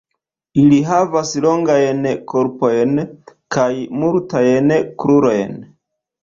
[0.59, 2.95] Ili havas longajn korpojn
[3.57, 3.69] kaj
[4.01, 5.55] multajn krurojn.